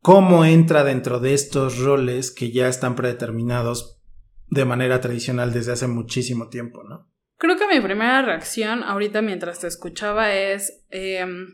[0.00, 4.00] ¿cómo entra dentro de estos roles que ya están predeterminados
[4.46, 7.12] de manera tradicional desde hace muchísimo tiempo, ¿no?
[7.36, 11.48] Creo que mi primera reacción ahorita mientras te escuchaba es, em,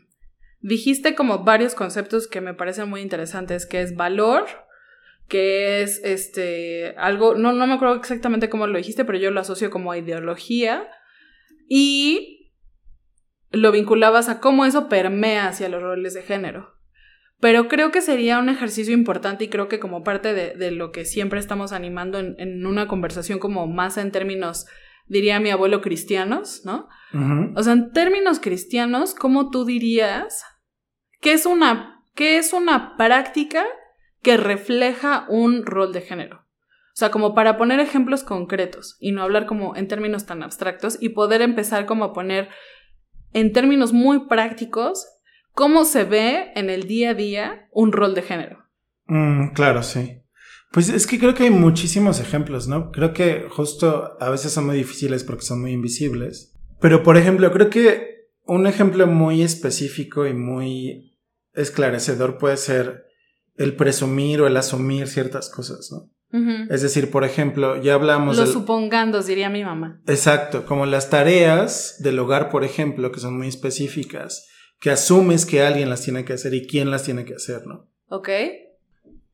[0.61, 4.45] dijiste como varios conceptos que me parecen muy interesantes, que es valor,
[5.27, 9.39] que es este algo, no, no me acuerdo exactamente cómo lo dijiste, pero yo lo
[9.39, 10.87] asocio como ideología
[11.67, 12.51] y
[13.51, 16.75] lo vinculabas a cómo eso permea hacia los roles de género.
[17.39, 21.05] Pero creo que sería un ejercicio importante y creo que como parte de, lo que
[21.05, 24.67] siempre estamos animando en, en una conversación como más en términos
[25.07, 26.87] diría mi abuelo, cristianos, ¿no?
[27.55, 30.43] O sea, en términos cristianos, ¿cómo tú dirías
[31.21, 33.63] que es una, que es una práctica
[34.25, 36.37] que refleja un rol de género?
[36.37, 40.97] O sea, como para poner ejemplos concretos y no hablar como en términos tan abstractos
[40.99, 42.49] y poder empezar como a poner
[43.33, 45.05] en términos muy prácticos
[45.51, 48.65] cómo se ve en el día a día un rol de género.
[49.05, 50.23] Mm, claro, sí.
[50.71, 52.91] Pues es que creo que hay muchísimos ejemplos, ¿no?
[52.91, 56.55] Creo que justo a veces son muy difíciles porque son muy invisibles.
[56.81, 61.15] Pero, por ejemplo, creo que un ejemplo muy específico y muy
[61.53, 63.05] esclarecedor puede ser
[63.57, 66.09] el presumir o el asumir ciertas cosas, ¿no?
[66.69, 68.37] Es decir, por ejemplo, ya hablamos...
[68.37, 70.01] Los supongandos, diría mi mamá.
[70.05, 74.45] Exacto, como las tareas del hogar, por ejemplo, que son muy específicas,
[74.81, 77.87] que asumes que alguien las tiene que hacer y quién las tiene que hacer, ¿no?
[78.09, 78.29] Ok.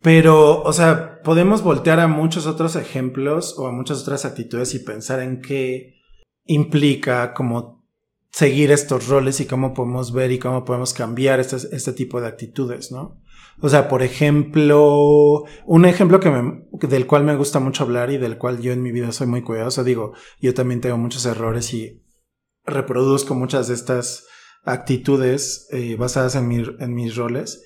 [0.02, 4.80] Pero, o sea, podemos voltear a muchos otros ejemplos o a muchas otras actitudes y
[4.80, 5.96] pensar en qué
[6.46, 7.81] implica como
[8.32, 12.28] seguir estos roles y cómo podemos ver y cómo podemos cambiar este, este tipo de
[12.28, 13.22] actitudes, ¿no?
[13.60, 18.18] O sea, por ejemplo, un ejemplo que me, del cual me gusta mucho hablar y
[18.18, 21.74] del cual yo en mi vida soy muy cuidadoso, digo, yo también tengo muchos errores
[21.74, 22.04] y
[22.66, 24.26] reproduzco muchas de estas
[24.64, 27.64] actitudes eh, basadas en, en mis roles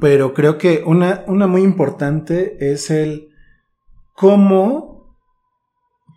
[0.00, 3.30] pero creo que una, una muy importante es el
[4.14, 5.18] cómo,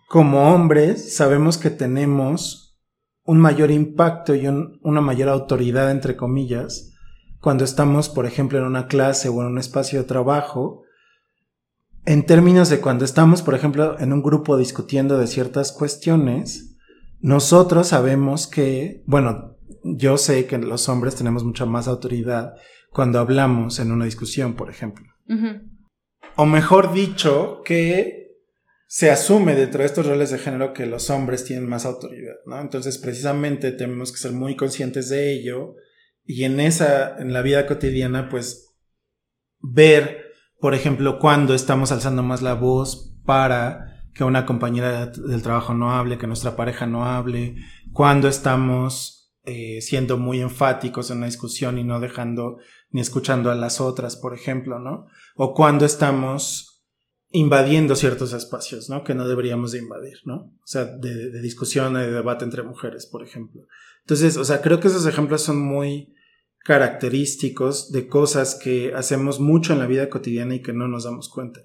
[0.08, 2.61] como hombres, sabemos que tenemos
[3.24, 6.92] un mayor impacto y una mayor autoridad, entre comillas,
[7.40, 10.82] cuando estamos, por ejemplo, en una clase o en un espacio de trabajo,
[12.04, 16.78] en términos de cuando estamos, por ejemplo, en un grupo discutiendo de ciertas cuestiones,
[17.20, 22.54] nosotros sabemos que, bueno, yo sé que los hombres tenemos mucha más autoridad
[22.90, 25.06] cuando hablamos en una discusión, por ejemplo.
[26.36, 28.21] O mejor dicho, que
[28.94, 32.60] se asume dentro de estos roles de género que los hombres tienen más autoridad, ¿no?
[32.60, 35.76] Entonces, precisamente tenemos que ser muy conscientes de ello
[36.26, 38.76] y en esa, en la vida cotidiana, pues,
[39.60, 40.26] ver,
[40.60, 45.92] por ejemplo, cuando estamos alzando más la voz para que una compañera del trabajo no
[45.92, 47.56] hable, que nuestra pareja no hable,
[47.94, 52.58] cuando estamos eh, siendo muy enfáticos en una discusión y no dejando
[52.90, 55.06] ni escuchando a las otras, por ejemplo, ¿no?
[55.34, 56.71] O cuando estamos
[57.32, 59.04] invadiendo ciertos espacios, ¿no?
[59.04, 60.34] Que no deberíamos de invadir, ¿no?
[60.34, 63.66] O sea, de, de discusión, de debate entre mujeres, por ejemplo.
[64.00, 66.14] Entonces, o sea, creo que esos ejemplos son muy
[66.64, 71.28] característicos de cosas que hacemos mucho en la vida cotidiana y que no nos damos
[71.28, 71.60] cuenta.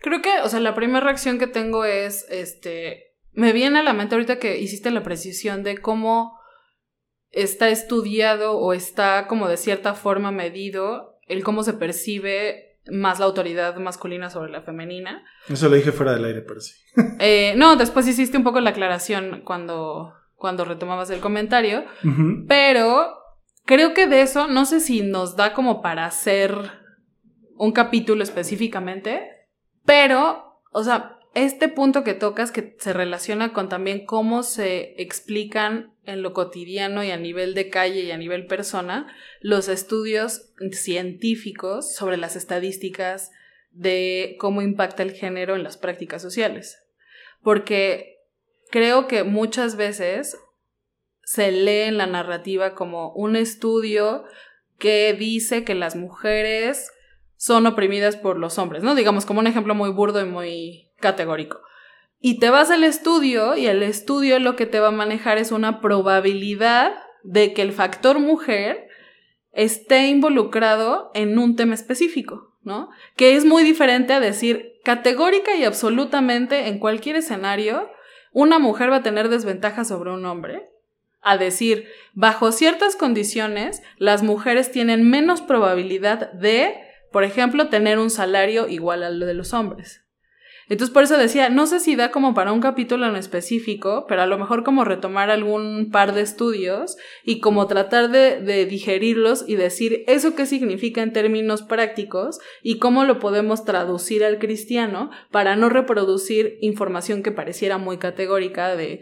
[0.00, 3.92] Creo que, o sea, la primera reacción que tengo es, este, me viene a la
[3.92, 6.38] mente ahorita que hiciste la precisión de cómo
[7.30, 13.26] está estudiado o está como de cierta forma medido el cómo se percibe más la
[13.26, 15.24] autoridad masculina sobre la femenina.
[15.48, 16.74] Eso lo dije fuera del aire, pero sí.
[17.18, 21.84] Eh, no, después hiciste un poco la aclaración cuando, cuando retomabas el comentario,
[22.48, 23.18] pero
[23.64, 26.56] creo que de eso no sé si nos da como para hacer
[27.56, 29.28] un capítulo específicamente,
[29.84, 35.92] pero, o sea, este punto que tocas que se relaciona con también cómo se explican
[36.06, 41.94] en lo cotidiano y a nivel de calle y a nivel persona los estudios científicos
[41.94, 43.32] sobre las estadísticas
[43.70, 46.82] de cómo impacta el género en las prácticas sociales.
[47.42, 48.16] Porque
[48.70, 50.38] creo que muchas veces
[51.22, 54.24] se lee en la narrativa como un estudio
[54.78, 56.90] que dice que las mujeres
[57.36, 58.94] son oprimidas por los hombres, ¿no?
[58.94, 61.60] Digamos como un ejemplo muy burdo y muy categórico.
[62.20, 65.52] Y te vas al estudio y el estudio lo que te va a manejar es
[65.52, 68.88] una probabilidad de que el factor mujer
[69.52, 72.90] esté involucrado en un tema específico, ¿no?
[73.16, 77.90] Que es muy diferente a decir categórica y absolutamente en cualquier escenario
[78.32, 80.68] una mujer va a tener desventaja sobre un hombre.
[81.22, 86.76] A decir, bajo ciertas condiciones, las mujeres tienen menos probabilidad de,
[87.12, 90.05] por ejemplo, tener un salario igual al de los hombres.
[90.68, 94.22] Entonces por eso decía, no sé si da como para un capítulo en específico, pero
[94.22, 99.54] a lo mejor como retomar algún par de estudios y como tratar de, digerirlos y
[99.54, 105.54] decir eso qué significa en términos prácticos y cómo lo podemos traducir al cristiano para
[105.54, 109.00] no reproducir información que pareciera muy categórica de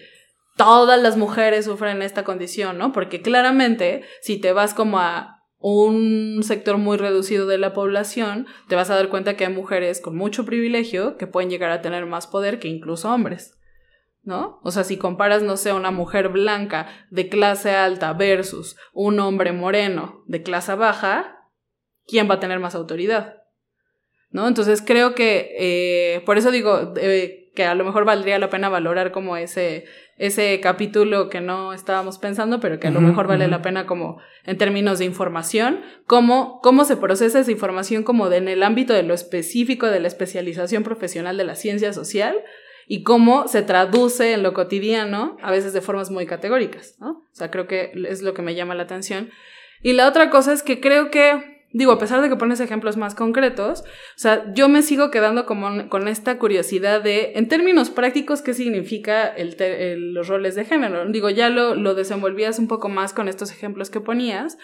[0.56, 2.92] todas las mujeres sufren esta condición, ¿no?
[2.92, 5.33] Porque claramente si te vas como a
[5.66, 10.02] un sector muy reducido de la población, te vas a dar cuenta que hay mujeres
[10.02, 13.58] con mucho privilegio que pueden llegar a tener más poder que incluso hombres.
[14.22, 14.60] ¿No?
[14.62, 19.52] O sea, si comparas, no sé, una mujer blanca de clase alta versus un hombre
[19.52, 21.48] moreno de clase baja,
[22.06, 23.42] ¿quién va a tener más autoridad?
[24.28, 24.48] ¿No?
[24.48, 28.68] Entonces creo que, eh, por eso digo eh, que a lo mejor valdría la pena
[28.68, 33.48] valorar como ese, ese capítulo que no estábamos pensando, pero que a lo mejor vale
[33.48, 38.36] la pena como en términos de información, cómo, cómo se procesa esa información como de,
[38.36, 42.36] en el ámbito de lo específico de la especialización profesional de la ciencia social
[42.86, 47.26] y cómo se traduce en lo cotidiano, a veces de formas muy categóricas, ¿no?
[47.32, 49.30] O sea, creo que es lo que me llama la atención.
[49.82, 52.96] Y la otra cosa es que creo que digo, a pesar de que pones ejemplos
[52.96, 53.84] más concretos, o
[54.18, 59.26] sea, yo me sigo quedando como con esta curiosidad de, en términos prácticos, qué significa
[59.26, 61.04] el los roles de género.
[61.10, 64.56] Digo, ya lo, lo desenvolvías un poco más con estos ejemplos que ponías,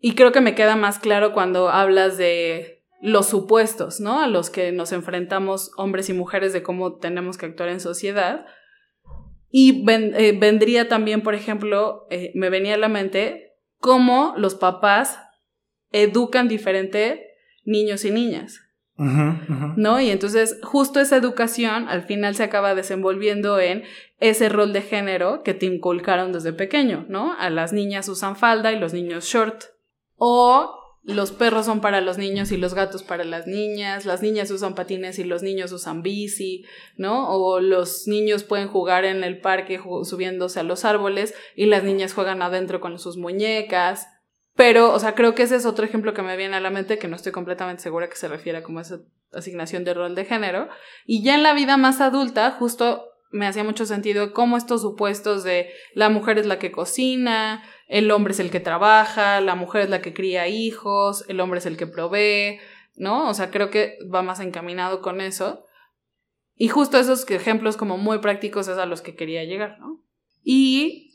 [0.00, 4.20] y creo que me queda más claro cuando hablas de los supuestos, ¿no?
[4.20, 8.46] A los que nos enfrentamos hombres y mujeres de cómo tenemos que actuar en sociedad.
[9.50, 15.18] Y eh, vendría también, por ejemplo, eh, me venía a la mente cómo los papás
[15.92, 18.60] educan diferente niños y niñas.
[19.76, 20.00] ¿No?
[20.00, 23.84] Y entonces justo esa educación al final se acaba desenvolviendo en
[24.18, 27.32] ese rol de género que te inculcaron desde pequeño, ¿no?
[27.38, 29.66] A las niñas usan falda y los niños short.
[30.16, 30.74] O
[31.04, 34.74] los perros son para los niños y los gatos para las niñas, las niñas usan
[34.74, 36.64] patines y los niños usan bici,
[36.96, 37.30] ¿no?
[37.30, 42.14] O los niños pueden jugar en el parque subiéndose a los árboles y las niñas
[42.14, 44.08] juegan adentro con sus muñecas.
[44.58, 46.98] Pero, o sea, creo que ese es otro ejemplo que me viene a la mente,
[46.98, 48.98] que no estoy completamente segura que se refiere a como esa
[49.32, 50.68] asignación de rol de género.
[51.06, 55.44] Y ya en la vida más adulta, justo me hacía mucho sentido cómo estos supuestos
[55.44, 59.82] de la mujer es la que cocina, el hombre es el que trabaja, la mujer
[59.82, 62.58] es la que cría hijos, el hombre es el que provee,
[62.96, 63.28] ¿no?
[63.28, 65.66] O sea, creo que va más encaminado con eso.
[66.56, 70.02] Y justo esos ejemplos como muy prácticos es a los que quería llegar, ¿no?
[70.42, 71.07] Y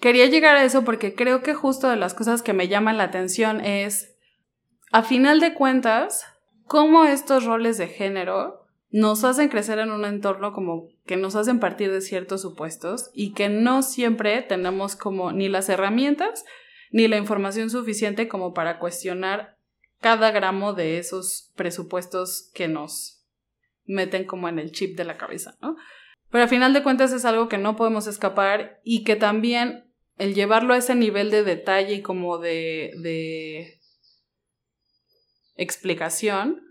[0.00, 3.04] quería llegar a eso porque creo que justo de las cosas que me llaman la
[3.04, 4.16] atención es,
[4.90, 6.24] a final de cuentas,
[6.64, 11.60] cómo estos roles de género nos hacen crecer en un entorno como que nos hacen
[11.60, 16.44] partir de ciertos supuestos y que no siempre tenemos como ni las herramientas
[16.90, 19.56] ni la información suficiente como para cuestionar
[20.00, 23.22] cada gramo de esos presupuestos que nos
[23.84, 25.76] meten como en el chip de la cabeza, ¿no?
[26.30, 29.89] Pero a final de cuentas es algo que no podemos escapar y que también
[30.20, 33.80] el llevarlo a ese nivel de detalle y como de, de
[35.56, 36.62] explicación,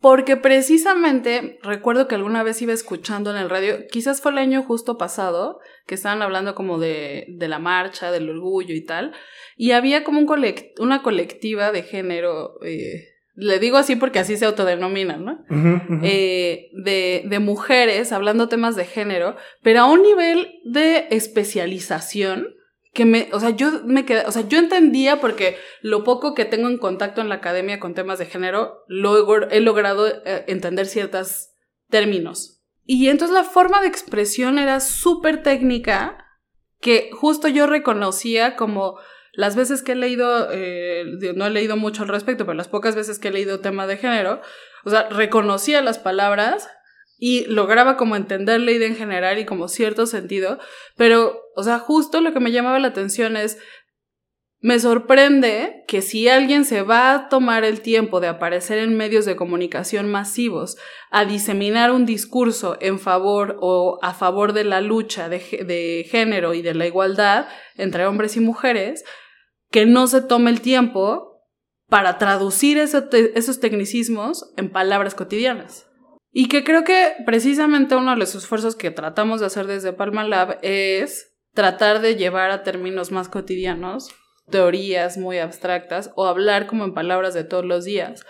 [0.00, 4.62] porque precisamente recuerdo que alguna vez iba escuchando en el radio, quizás fue el año
[4.62, 9.12] justo pasado, que estaban hablando como de, de la marcha, del orgullo y tal,
[9.56, 10.28] y había como un
[10.78, 15.44] una colectiva de género, eh, le digo así porque así se autodenominan, ¿no?
[16.02, 22.57] Eh, de, de mujeres hablando temas de género, pero a un nivel de especialización
[22.98, 26.44] que me, o sea, yo me quedé, o sea, yo entendía porque lo poco que
[26.44, 30.86] tengo en contacto en la academia con temas de género, luego he logrado eh, entender
[30.86, 31.50] ciertos
[31.88, 32.60] términos.
[32.82, 36.26] Y entonces la forma de expresión era súper técnica,
[36.80, 38.98] que justo yo reconocía como
[39.32, 41.04] las veces que he leído, eh,
[41.36, 43.98] no he leído mucho al respecto, pero las pocas veces que he leído tema de
[43.98, 44.40] género,
[44.84, 46.68] o sea, reconocía las palabras
[47.18, 50.58] y lograba como entender la idea en general y como cierto sentido,
[50.96, 53.58] pero, o sea, justo lo que me llamaba la atención es,
[54.60, 59.24] me sorprende que si alguien se va a tomar el tiempo de aparecer en medios
[59.24, 60.76] de comunicación masivos
[61.10, 66.54] a diseminar un discurso en favor o a favor de la lucha de, de género
[66.54, 67.46] y de la igualdad
[67.76, 69.04] entre hombres y mujeres,
[69.70, 71.28] que no se tome el tiempo
[71.88, 75.87] para traducir esos tecnicismos en palabras cotidianas.
[76.30, 80.24] Y que creo que precisamente uno de los esfuerzos que tratamos de hacer desde Palma
[80.24, 84.10] Lab es tratar de llevar a términos más cotidianos
[84.50, 88.24] teorías muy abstractas o hablar como en palabras de todos los días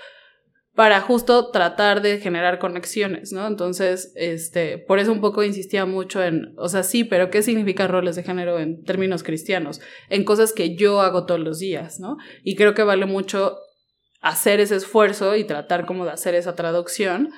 [0.74, 3.48] para justo tratar de generar conexiones, ¿no?
[3.48, 7.88] Entonces, este, por eso un poco insistía mucho en, o sea, sí, pero ¿qué significa
[7.88, 9.80] roles de género en términos cristianos?
[10.08, 12.16] En cosas que yo hago todos los días, ¿no?
[12.44, 13.58] Y creo que vale mucho
[14.20, 17.30] hacer ese esfuerzo y tratar como de hacer esa traducción.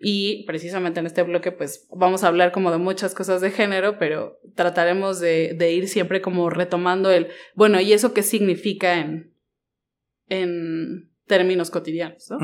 [0.00, 3.98] Y precisamente en este bloque, pues vamos a hablar como de muchas cosas de género,
[3.98, 9.34] pero trataremos de, ir siempre como retomando el, bueno, ¿y eso qué significa en,
[10.28, 12.38] en términos cotidianos, ¿no?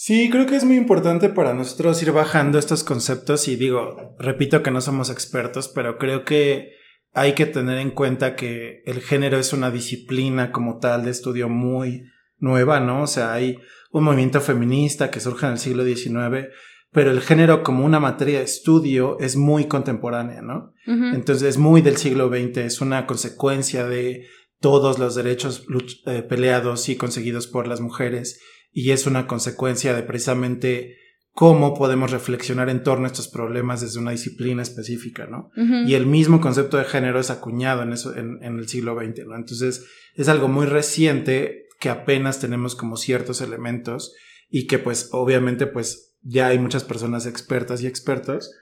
[0.00, 4.62] Sí, creo que es muy importante para nosotros ir bajando estos conceptos y digo, repito
[4.62, 6.70] que no somos expertos, pero creo que
[7.12, 11.48] hay que tener en cuenta que el género es una disciplina como tal de estudio
[11.48, 12.04] muy
[12.38, 13.02] nueva, ¿no?
[13.02, 13.58] O sea, hay
[13.90, 16.48] un movimiento feminista que surge en el siglo XIX,
[16.90, 20.72] pero el género como una materia de estudio es muy contemporánea, ¿no?
[20.86, 24.26] Entonces es muy del siglo XX, es una consecuencia de
[24.58, 25.66] todos los derechos
[26.06, 28.40] eh, peleados y conseguidos por las mujeres
[28.72, 30.96] y es una consecuencia de precisamente
[31.32, 35.50] cómo podemos reflexionar en torno a estos problemas desde una disciplina específica, ¿no?
[35.86, 39.26] Y el mismo concepto de género es acuñado en, eso, en, en, el siglo XX,
[39.26, 39.36] ¿no?
[39.36, 39.84] Entonces
[40.14, 44.14] es algo muy reciente que apenas tenemos como ciertos elementos
[44.50, 48.52] y que pues obviamente pues ya hay muchas personas expertas y expertos,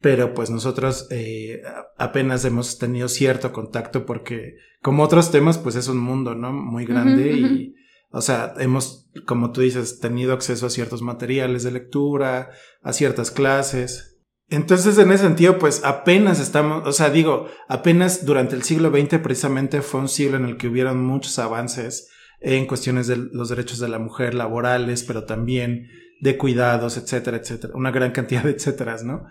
[0.00, 1.62] pero pues nosotros eh,
[1.96, 6.52] apenas hemos tenido cierto contacto porque como otros temas pues es un mundo, ¿no?
[6.52, 7.74] Muy grande y,
[8.10, 12.50] o sea, hemos, como tú dices, tenido acceso a ciertos materiales de lectura,
[12.82, 14.18] a ciertas clases.
[14.48, 19.18] Entonces, en ese sentido, pues apenas estamos, o sea, digo, apenas durante el siglo XX
[19.18, 22.08] precisamente fue un siglo en el que hubieron muchos avances
[22.40, 25.88] en cuestiones de los derechos de la mujer laborales, pero también
[26.20, 29.26] de cuidados, etcétera, etcétera, una gran cantidad de etcéteras, ¿no?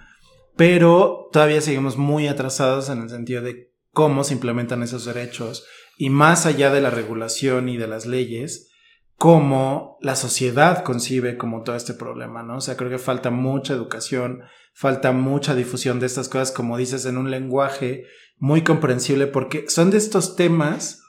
[0.58, 5.66] pero todavía seguimos muy atrasados en el sentido de cómo se implementan esos derechos
[5.98, 8.70] y más allá de la regulación y de las leyes,
[9.16, 12.58] cómo la sociedad concibe como todo este problema, ¿no?
[12.58, 14.42] O sea, creo que falta mucha educación,
[14.74, 18.06] falta mucha difusión de estas cosas, como dices, en un lenguaje
[18.38, 21.04] muy comprensible, porque son de estos temas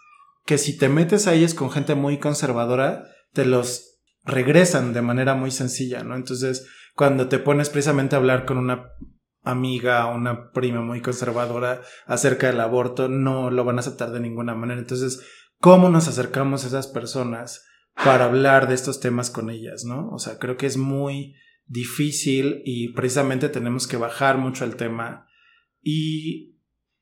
[0.49, 5.35] que si te metes a ellos con gente muy conservadora, te los regresan de manera
[5.35, 6.17] muy sencilla, ¿no?
[6.17, 8.93] Entonces, cuando te pones precisamente a hablar con una
[9.43, 14.21] amiga o una prima muy conservadora acerca del aborto, no lo van a aceptar de
[14.21, 14.81] ninguna manera.
[14.81, 15.21] Entonces,
[15.59, 17.67] ¿cómo nos acercamos a esas personas
[18.03, 20.09] para hablar de estos temas con ellas, no?
[20.13, 21.35] O sea, creo que es muy
[21.67, 25.27] difícil y precisamente tenemos que bajar mucho el tema
[25.83, 26.58] y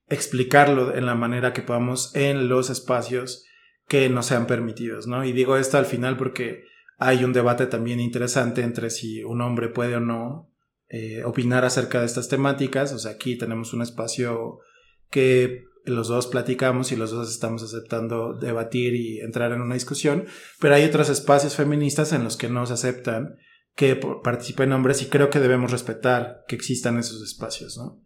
[0.08, 3.44] explicarlo en la manera que podamos en los espacios
[3.88, 5.24] que nos sean permitidos, ¿no?
[5.24, 6.64] Y digo esto al final porque
[6.98, 10.50] hay un debate también interesante entre si un hombre puede o no
[10.88, 12.92] eh, opinar acerca de estas temáticas.
[12.92, 14.58] O sea, aquí tenemos un espacio
[15.10, 20.26] que los dos platicamos y los dos estamos aceptando debatir y entrar en una discusión,
[20.60, 23.36] pero hay otros espacios feministas en los que no se aceptan
[23.76, 28.02] que participen hombres y creo que debemos respetar que existan esos espacios, ¿no?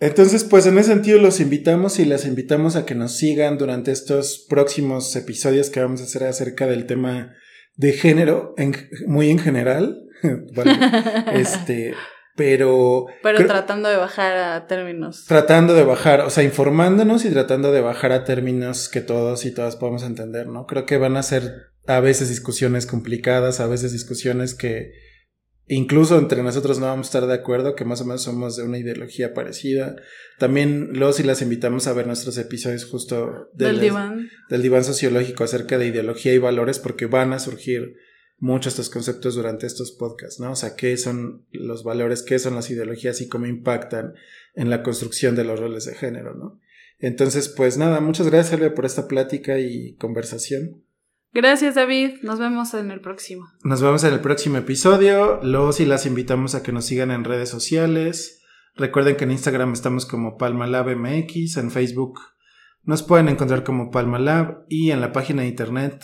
[0.00, 3.92] Entonces, pues en ese sentido los invitamos y las invitamos a que nos sigan durante
[3.92, 7.34] estos próximos episodios que vamos a hacer acerca del tema
[7.76, 8.54] de género,
[9.06, 10.02] muy en general,
[11.34, 11.94] este,
[12.34, 13.06] pero...
[13.22, 15.26] Pero tratando de bajar a términos.
[15.28, 19.52] Tratando de bajar, o sea, informándonos y tratando de bajar a términos que todos y
[19.52, 20.66] todas podemos entender, ¿no?
[20.66, 24.92] Creo que van a ser a veces discusiones complicadas, a veces discusiones que
[25.74, 28.64] incluso entre nosotros no vamos a estar de acuerdo, que más o menos somos de
[28.64, 29.96] una ideología parecida.
[30.38, 34.28] También los y las invitamos a ver nuestros episodios justo del diván.
[34.48, 37.94] Del diván sociológico acerca de ideología y valores porque van a surgir
[38.38, 40.52] muchos estos conceptos durante estos podcasts, ¿no?
[40.52, 44.14] O sea, qué son los valores, qué son las ideologías y cómo impactan
[44.54, 46.58] en la construcción de los roles de género, ¿no?
[46.98, 50.82] Entonces, pues nada, muchas gracias, Elia, por esta plática y conversación.
[51.32, 53.46] Gracias David, nos vemos en el próximo.
[53.62, 55.40] Nos vemos en el próximo episodio.
[55.42, 58.42] Los y las invitamos a que nos sigan en redes sociales.
[58.74, 62.20] Recuerden que en Instagram estamos como PalmalabMX, en Facebook
[62.82, 66.02] nos pueden encontrar como Palmalab y en la página de internet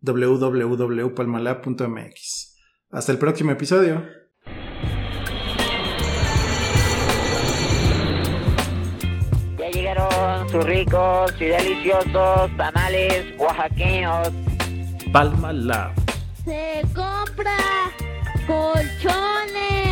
[0.00, 2.56] www.palmalab.mx.
[2.90, 4.04] Hasta el próximo episodio.
[9.56, 14.32] Ya llegaron sus ricos y deliciosos tamales oaxaqueños.
[15.12, 15.92] Palma Lab.
[16.44, 17.56] Se compra
[18.46, 19.85] colchones.